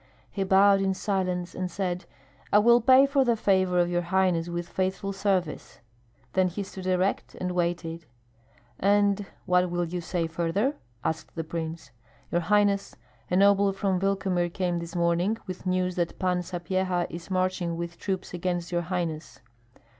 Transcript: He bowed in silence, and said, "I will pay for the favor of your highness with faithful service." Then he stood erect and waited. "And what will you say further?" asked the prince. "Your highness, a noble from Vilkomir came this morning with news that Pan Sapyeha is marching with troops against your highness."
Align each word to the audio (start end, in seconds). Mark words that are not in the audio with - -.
He 0.31 0.43
bowed 0.43 0.81
in 0.81 0.95
silence, 0.95 1.53
and 1.53 1.69
said, 1.69 2.05
"I 2.51 2.57
will 2.57 2.81
pay 2.81 3.05
for 3.05 3.23
the 3.23 3.35
favor 3.35 3.77
of 3.77 3.87
your 3.87 4.01
highness 4.01 4.49
with 4.49 4.67
faithful 4.67 5.13
service." 5.13 5.79
Then 6.33 6.47
he 6.47 6.63
stood 6.63 6.87
erect 6.87 7.35
and 7.39 7.51
waited. 7.51 8.07
"And 8.79 9.27
what 9.45 9.69
will 9.69 9.85
you 9.85 10.01
say 10.01 10.25
further?" 10.25 10.75
asked 11.03 11.35
the 11.35 11.43
prince. 11.43 11.91
"Your 12.31 12.41
highness, 12.41 12.95
a 13.29 13.35
noble 13.35 13.71
from 13.73 13.99
Vilkomir 13.99 14.49
came 14.51 14.79
this 14.79 14.95
morning 14.95 15.37
with 15.45 15.67
news 15.67 15.93
that 15.97 16.17
Pan 16.17 16.41
Sapyeha 16.41 17.05
is 17.11 17.29
marching 17.29 17.77
with 17.77 17.99
troops 17.99 18.33
against 18.33 18.71
your 18.71 18.81
highness." 18.81 19.39